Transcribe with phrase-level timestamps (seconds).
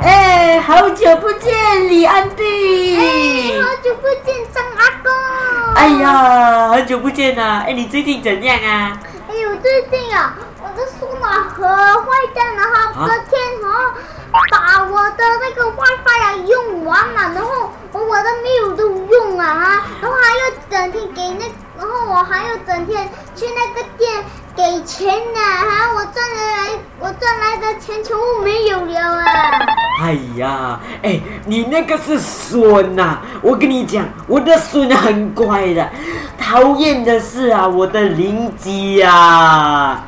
[0.00, 3.58] 哎，好久不见，李安迪！
[3.58, 5.10] 好久不见，张阿公！
[5.74, 7.64] 哎呀，好久不见呐！
[7.66, 9.00] 哎，你最近怎样啊？
[9.26, 13.90] 哎呦，最近啊，我的数码盒坏掉，然后昨天然后
[14.50, 21.46] 把我的那个 WiFi 啊用完了，然后我我的没有都用了啊，然后还要整天给那，
[21.78, 24.22] 然后我还要整天去那个店
[24.58, 29.24] 给钱呢，哈，我赚来我赚来的钱全部没有了啊！
[30.02, 33.18] 哎呀，哎，你那个是孙呐！
[33.40, 35.88] 我跟你讲，我的孙很乖的。
[36.36, 40.02] 讨厌的是啊，我的邻居呀，啊，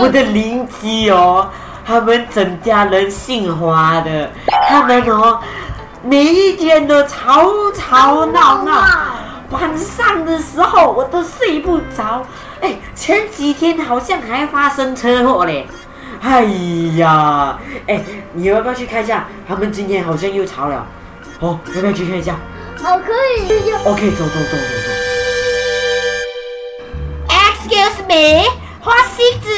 [0.00, 1.50] 我的邻居哦，
[1.84, 4.30] 他们整家人姓花的，
[4.70, 5.38] 他们哦，
[6.02, 8.86] 每一天都吵吵闹闹，
[9.50, 12.24] 晚上的时候我都睡不着。
[12.60, 15.66] 哎，前几天好像还发生车祸嘞。
[16.20, 16.42] 哎
[16.96, 18.00] 呀，哎，
[18.32, 19.26] 你要不要去看一下？
[19.46, 20.86] 他们今天好像又吵了。
[21.40, 22.34] 哦，要不要去看一下
[22.82, 23.72] 好可以。
[23.84, 24.90] ？OK，走走走走走。
[27.28, 28.48] Excuse me，
[28.80, 29.50] 花西子，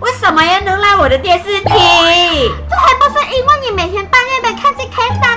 [0.00, 1.62] 为什么要弄来我的电视机？
[1.62, 5.29] 这还不是因为你每天半夜的看见开大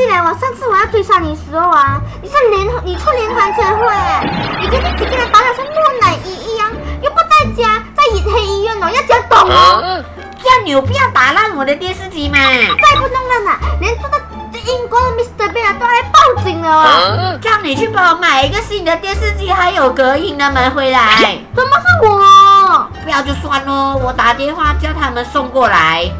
[0.00, 0.22] 记了？
[0.24, 4.24] 我上次我要追杀你的时候啊，你是连你出连环车祸哎，
[4.60, 6.70] 你跟你姐姐的打得像木乃伊一样，
[7.02, 10.02] 又不在家，在黑医院哦，要讲懂哦，
[10.42, 12.38] 这样你有必要打烂我的电视机吗？
[12.38, 14.18] 再不弄烂了，连这个
[14.64, 15.52] 英国的 Mr.
[15.52, 17.38] Bear 都来报警了哦。
[17.42, 21.38] 叫你去帮我买一个新的电视机，还有隔音的门回来。
[21.54, 22.88] 怎么是我？
[23.04, 26.10] 不要就算喽，我打电话叫他们送过来。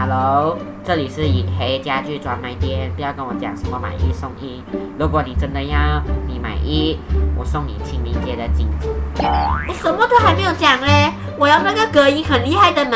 [0.00, 4.62] Hello，这里是以黑家具专卖店，不要跟我讲什么买一送一。
[4.96, 6.96] 如果你真的要，你买一，
[7.34, 8.88] 我送你清明节的金子。
[9.16, 12.92] 我什么都还没有讲嘞，我要那个隔音很厉害的门。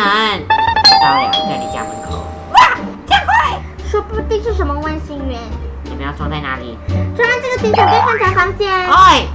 [1.02, 2.24] 到了，在你家门口。
[2.52, 3.60] 哇，这样快！
[3.84, 5.40] 说不定是什么外星人，
[5.82, 6.78] 你们要装在哪里？
[7.16, 8.70] 装在这个警察被换成房间。
[8.72, 9.26] 哎，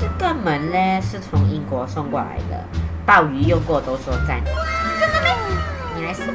[0.00, 2.60] 这个门呢是从英国送过来的，
[3.06, 4.42] 鲍鱼用过都说赞。
[4.98, 5.28] 真的吗？
[5.98, 6.30] 你来示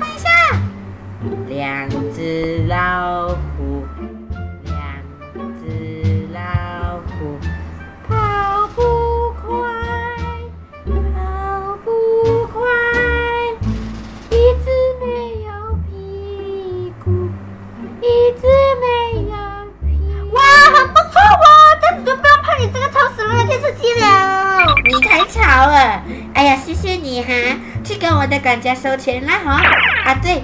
[28.22, 29.64] 我的管家收钱啦哈。
[30.06, 30.44] 啊对，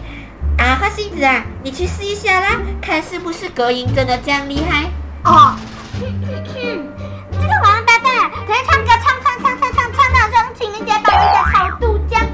[0.58, 4.86] 啊花西子啊，你去试一下啦，看是不是隔音真的这样厉害。
[5.24, 5.56] 哦，
[6.00, 6.08] 这
[7.38, 12.26] 个王八蛋，昨天唱歌唱唱唱唱唱唱到让情人节把人家炒肚浆，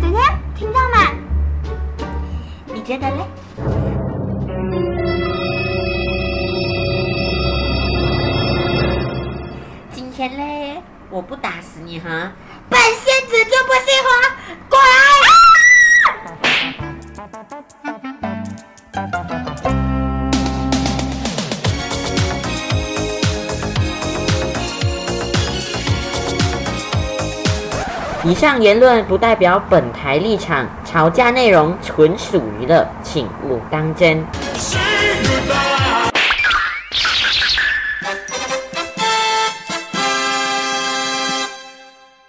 [0.00, 0.20] 怎样？
[0.56, 1.12] 听到吗？
[2.74, 3.24] 你觉得嘞？
[9.92, 12.32] 今天嘞，我不打死你哈，
[28.22, 34.22] 以上言论不代表本台立场，吵架内容纯属娱乐，请勿当真。